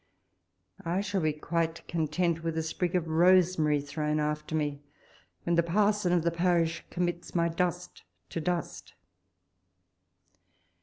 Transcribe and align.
I 0.83 1.01
shall 1.01 1.21
be 1.21 1.31
quite 1.33 1.87
content 1.87 2.43
with 2.43 2.57
a 2.57 2.63
sprig 2.63 2.95
of 2.95 3.07
rosemary 3.07 3.79
thrown 3.79 4.19
after 4.19 4.55
me, 4.55 4.81
when 5.43 5.53
the 5.53 5.61
parson 5.61 6.11
of 6.11 6.23
the 6.23 6.31
parish 6.31 6.83
commits 6.89 7.35
my 7.35 7.49
dust 7.49 8.01
to 8.31 8.41
dust. 8.41 8.95